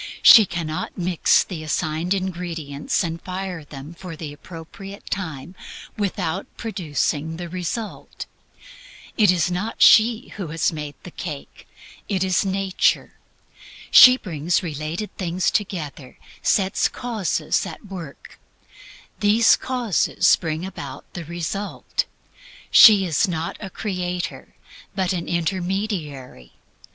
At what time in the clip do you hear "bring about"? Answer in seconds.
20.35-21.05